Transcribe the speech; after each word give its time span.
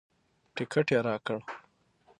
ټکټ 0.55 0.87
یې 0.93 0.99
راکړ. 1.07 1.39